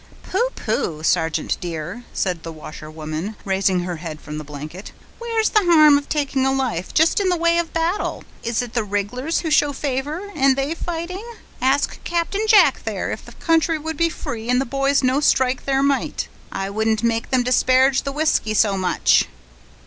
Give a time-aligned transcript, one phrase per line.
[0.23, 0.49] "Pooh!
[0.55, 1.03] pooh!
[1.03, 6.09] sergeant dear," said the washerwoman, raising her head from the blanket, "where's the harm of
[6.09, 8.23] taking a life, jist in the way of battle?
[8.41, 11.23] Is it the rig'lars who'll show favor, and they fighting?
[11.61, 15.65] Ask Captain Jack there, if the country could get free, and the boys no strike
[15.65, 16.27] their might.
[16.51, 19.25] I wouldn't have them disparage the whisky so much."